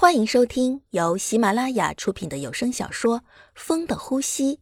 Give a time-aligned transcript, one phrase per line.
[0.00, 3.18] 欢迎收听由喜马拉雅出品的有声小说
[3.56, 4.54] 《风的呼吸》，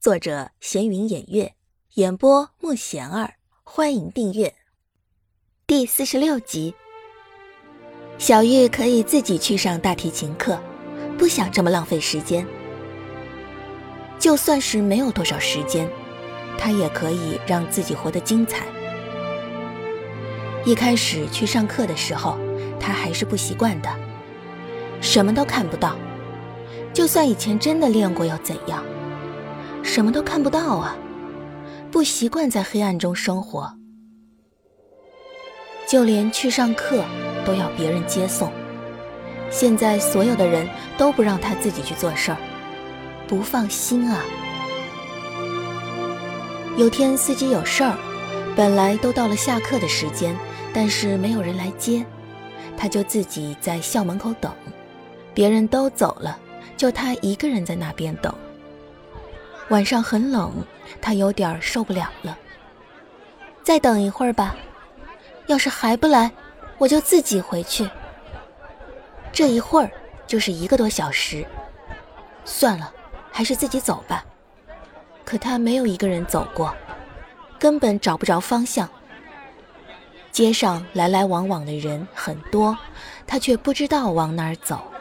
[0.00, 1.54] 作者闲云掩月，
[1.94, 3.34] 演播莫贤儿。
[3.62, 4.52] 欢迎订阅
[5.68, 6.74] 第四十六集。
[8.18, 10.60] 小玉可以自己去上大提琴课，
[11.16, 12.44] 不想这么浪费时间。
[14.18, 15.88] 就算是没有多少时间，
[16.58, 18.66] 她也可以让自己活得精彩。
[20.66, 22.36] 一开始去上课的时候，
[22.80, 23.88] 她还是不习惯的。
[25.12, 25.94] 什么都看不到，
[26.94, 28.82] 就算以前真的练过又怎样？
[29.82, 30.96] 什么都看不到啊！
[31.90, 33.74] 不习惯在黑暗中生活，
[35.86, 37.04] 就连去上课
[37.44, 38.50] 都要别人接送。
[39.50, 42.38] 现在所有的人都不让他自己去做事儿，
[43.28, 44.24] 不放心啊！
[46.78, 47.98] 有天司机有事儿，
[48.56, 50.34] 本来都到了下课的时间，
[50.72, 52.02] 但是没有人来接，
[52.78, 54.50] 他就自己在校门口等。
[55.34, 56.38] 别人都走了，
[56.76, 58.34] 就他一个人在那边等。
[59.68, 60.52] 晚上很冷，
[61.00, 62.36] 他有点受不了了。
[63.62, 64.54] 再等一会儿吧，
[65.46, 66.30] 要是还不来，
[66.78, 67.88] 我就自己回去。
[69.32, 69.90] 这一会儿
[70.26, 71.46] 就是一个多小时，
[72.44, 72.92] 算了，
[73.30, 74.24] 还是自己走吧。
[75.24, 76.74] 可他没有一个人走过，
[77.58, 78.86] 根本找不着方向。
[80.30, 82.76] 街上来来往往的人很多，
[83.26, 84.91] 他却不知道往哪儿走。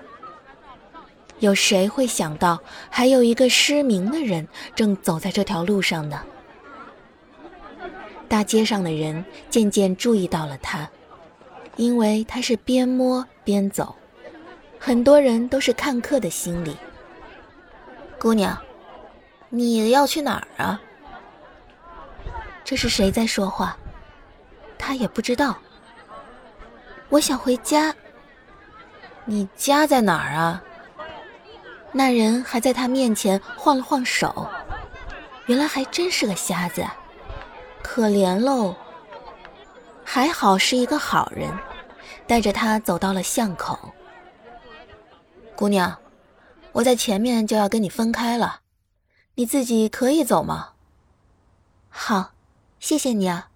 [1.41, 6.23] 有谁会想到，还有一个失明的人正走在这条路上呢？
[8.29, 10.87] 大街上的人渐渐注意到了他，
[11.77, 13.95] 因为他是边摸边走，
[14.79, 16.77] 很多人都是看客的心理。
[18.19, 18.55] 姑娘，
[19.49, 20.79] 你要去哪儿啊？
[22.63, 23.75] 这是谁在说话？
[24.77, 25.57] 他也不知道。
[27.09, 27.93] 我想回家。
[29.25, 30.63] 你家在哪儿啊？
[31.93, 34.47] 那人还在他面前晃了晃手，
[35.45, 36.85] 原来还真是个瞎子，
[37.83, 38.75] 可怜喽。
[40.03, 41.49] 还好是一个好人，
[42.27, 43.93] 带着他走到了巷口。
[45.55, 45.97] 姑娘，
[46.71, 48.61] 我在前面就要跟你分开了，
[49.35, 50.69] 你自己可以走吗？
[51.89, 52.31] 好，
[52.79, 53.49] 谢谢你啊，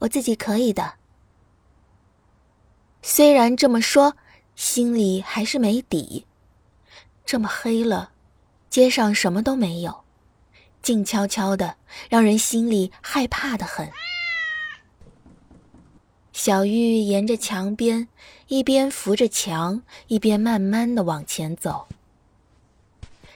[0.00, 0.94] 我自己可以的。
[3.00, 4.16] 虽然这么说，
[4.56, 6.26] 心里还是没底。
[7.26, 8.12] 这么黑了，
[8.70, 10.04] 街上什么都没有，
[10.80, 11.76] 静悄悄的，
[12.08, 13.90] 让人心里害怕的很。
[16.32, 18.06] 小玉沿着墙边，
[18.46, 21.88] 一边扶着墙，一边慢慢的往前走。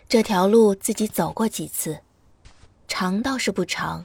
[0.08, 2.00] 这条路自己走过几次，
[2.86, 4.04] 长倒是不长。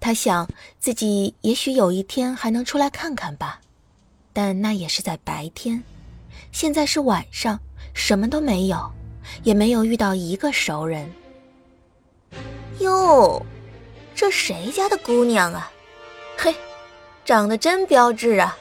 [0.00, 0.48] 她想
[0.78, 3.60] 自己也许有一天还能出来看看吧，
[4.32, 5.82] 但那也是在白天，
[6.52, 7.58] 现在是晚上，
[7.94, 8.90] 什么都没有。
[9.42, 11.12] 也没有遇到一个熟人。
[12.80, 13.44] 哟，
[14.14, 15.70] 这谁家的姑娘啊？
[16.36, 16.54] 嘿，
[17.24, 18.56] 长得真标致啊！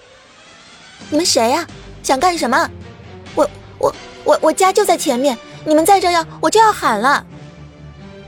[1.09, 1.65] 你们谁呀？
[2.03, 2.69] 想干什么？
[3.33, 3.49] 我
[3.79, 3.95] 我
[4.25, 7.25] 我我家就在前面，你们再这样，我就要喊了！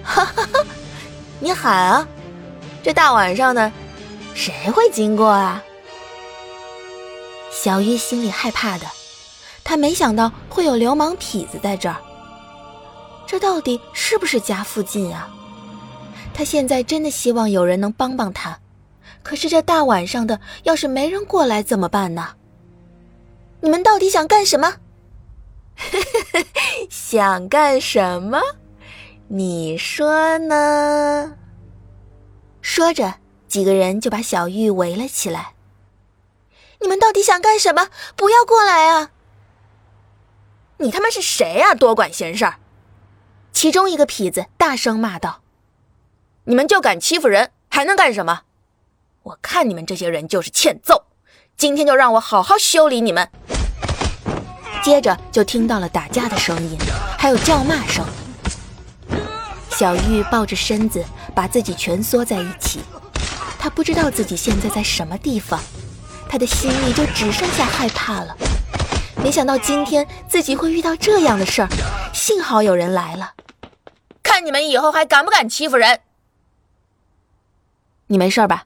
[0.02, 0.66] 哈哈哈，
[1.40, 2.08] 你喊啊！
[2.82, 3.72] 这大晚上的，
[4.34, 5.62] 谁会经过啊？
[7.52, 8.86] 小玉心里害怕的，
[9.70, 11.96] 他没想到会有流氓痞子在这儿。
[13.28, 15.30] 这到底是不是家附近啊？
[16.34, 18.60] 他现在真的希望有人能帮帮他，
[19.22, 22.30] 可是这大晚上的，要是没人过来怎么办呢？
[23.62, 24.78] 你们到底想干什么？
[26.90, 28.42] 想干什么？
[29.28, 31.36] 你说呢？
[32.60, 33.14] 说着，
[33.48, 35.54] 几个人就把小玉围了起来。
[36.82, 37.90] 你们到底想干什么？
[38.16, 39.12] 不要过来啊！
[40.82, 41.74] 你他妈是谁呀？
[41.74, 42.56] 多管闲事儿！
[43.52, 45.42] 其中一个痞子大声骂道
[46.46, 48.44] ：“你们就敢欺负人，还能干什么？
[49.24, 51.04] 我看你们这些人就是欠揍，
[51.58, 53.30] 今天就让我好好修理你们。”
[54.82, 56.78] 接着就听到了打架的声音，
[57.18, 58.06] 还有叫骂声。
[59.72, 61.04] 小玉抱着身子，
[61.36, 62.80] 把自己蜷缩在一起。
[63.60, 65.60] 她不知道自己现在在什么地方，
[66.30, 68.38] 她的心里就只剩下害怕了。
[69.22, 71.68] 没想到今天自己会遇到这样的事儿，
[72.14, 73.34] 幸好有人来了。
[74.24, 76.02] 看你们以后还敢不敢欺负人？
[78.08, 78.66] 你没事吧？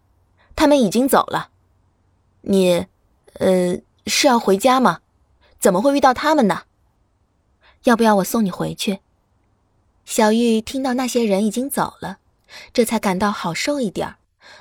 [0.55, 1.49] 他们已经走了。
[2.41, 2.85] 你，
[3.33, 5.01] 呃，是要回家吗？
[5.59, 6.63] 怎么会遇到他们呢？
[7.83, 8.99] 要不要我送你回去？
[10.05, 12.19] 小玉听到那些人已经走了，
[12.71, 14.15] 这才感到好受一点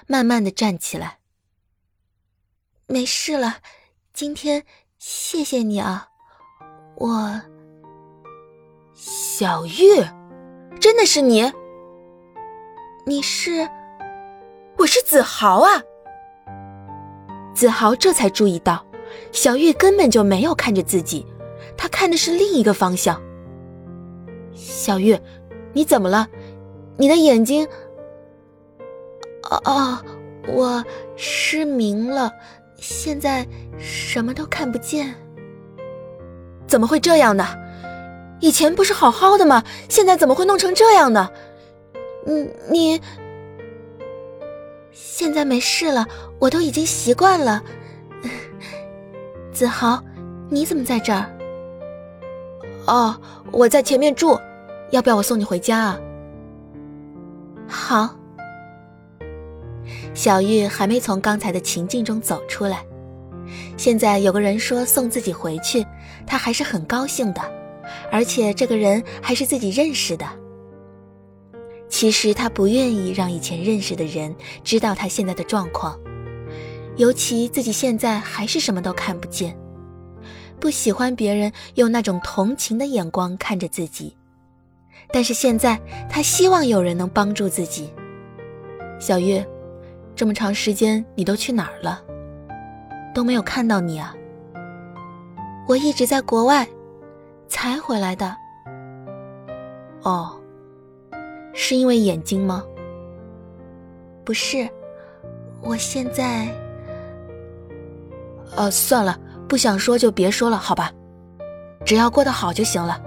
[0.06, 1.18] 慢慢的站起来。
[2.86, 3.58] 没事了，
[4.12, 4.64] 今天
[5.04, 6.06] 谢谢你啊，
[6.94, 7.42] 我，
[8.94, 10.00] 小玉，
[10.78, 11.52] 真的是你？
[13.04, 13.68] 你是？
[14.78, 15.82] 我是子豪啊！
[17.52, 18.86] 子豪这才注意到，
[19.32, 21.26] 小玉根本就没有看着自己，
[21.76, 23.20] 他看的是另一个方向。
[24.54, 25.18] 小玉，
[25.72, 26.28] 你怎么了？
[26.96, 27.66] 你的眼睛……
[29.50, 29.98] 哦哦，
[30.46, 30.84] 我
[31.16, 32.30] 失明了，
[32.82, 33.46] 现在
[33.78, 35.14] 什么都看不见。
[36.66, 37.46] 怎么会这样呢？
[38.40, 39.62] 以前不是好好的吗？
[39.88, 41.30] 现在怎么会弄成这样呢？
[42.26, 43.00] 你，你
[44.90, 46.04] 现在没事了，
[46.40, 47.62] 我都已经习惯了。
[49.52, 50.02] 子豪，
[50.50, 51.30] 你怎么在这儿？
[52.86, 53.16] 哦，
[53.52, 54.40] 我在前面住，
[54.90, 56.00] 要不要我送你回家啊？
[57.68, 58.21] 好。
[60.14, 62.84] 小玉还没从刚才的情境中走出来，
[63.76, 65.84] 现在有个人说送自己回去，
[66.26, 67.40] 她还是很高兴的，
[68.10, 70.26] 而且这个人还是自己认识的。
[71.88, 75.98] 其实她不愿意让以前认识的人知道她现在的状况，
[76.96, 79.56] 尤其自己现在还是什么都看不见，
[80.60, 84.14] 不喜欢别人用那种同情的眼光看着自己。
[85.10, 87.90] 但是现在她希望有人能帮助自己。
[89.00, 89.44] 小月。
[90.22, 92.00] 这么长时间，你都去哪儿了？
[93.12, 94.14] 都没有看到你啊！
[95.66, 96.64] 我一直在国外，
[97.48, 98.36] 才回来的。
[100.02, 100.40] 哦，
[101.52, 102.64] 是因为眼睛吗？
[104.24, 104.70] 不是，
[105.60, 106.46] 我现在……
[108.54, 109.18] 呃，算了，
[109.48, 110.92] 不想说就别说了，好吧？
[111.84, 113.02] 只要过得好就行了。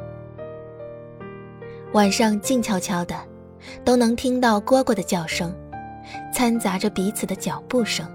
[1.94, 3.15] 晚上静悄悄的，
[3.85, 5.56] 都能听到蝈蝈的叫声。
[6.34, 8.06] 掺杂着彼此的脚步声。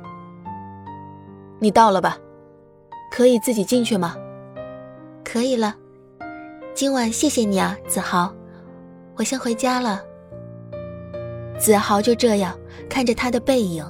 [1.59, 2.17] 你到了吧？
[3.11, 4.17] 可以自己进去吗？
[5.25, 5.77] 可以了。
[6.75, 8.33] 今晚谢谢你啊，子豪。
[9.17, 10.03] 我先回家了。
[11.59, 12.59] 子豪就这样
[12.89, 13.85] 看着他的背影，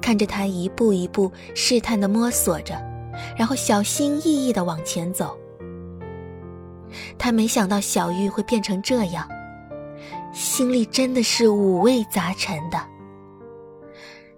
[0.00, 2.80] 看着他一步一步试探的摸索着，
[3.36, 5.36] 然后小心翼翼的往前走。
[7.18, 9.26] 他没想到小玉会变成这样，
[10.32, 12.78] 心里真的是五味杂陈的。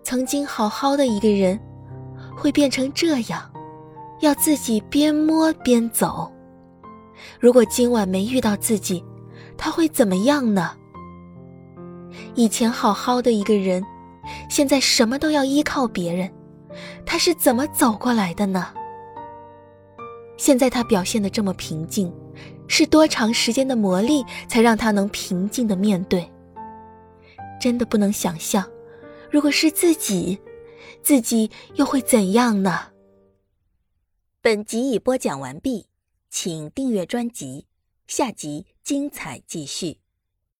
[0.05, 1.59] 曾经好好的一个人，
[2.37, 3.51] 会变成这样，
[4.21, 6.31] 要自己边摸边走。
[7.41, 9.03] 如果今晚没遇到自己，
[9.57, 10.73] 他会怎么样呢？
[12.35, 13.83] 以前好好的一个人，
[14.51, 16.31] 现在什么都要依靠别人，
[17.07, 18.67] 他是怎么走过来的呢？
[20.37, 22.13] 现在他表现的这么平静，
[22.69, 26.31] 是多长时间的磨砺才让他能平静的面对？
[27.59, 28.63] 真的不能想象。
[29.31, 30.39] 如果是自己，
[31.03, 32.93] 自己又会怎样呢？
[34.41, 35.87] 本集已播讲完毕，
[36.31, 37.67] 请订阅专辑，
[38.07, 40.04] 下集精彩继续。